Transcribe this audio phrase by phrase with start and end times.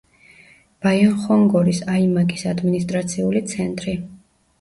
[0.85, 3.95] ბაიანხონგორის აიმაკის ადმინისტრაციული ცენტრი.